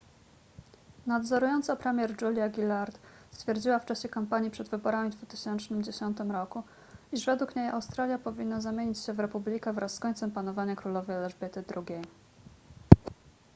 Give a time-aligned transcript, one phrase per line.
[1.05, 2.99] nadzorująca premier julia gillard
[3.31, 6.63] stwierdziła w czasie kampanii przed wyborami w 2010 roku
[7.11, 11.63] iż według niej australia powinna zamienić się w republikę wraz z końcem panowania królowej elżbiety
[11.89, 12.03] ii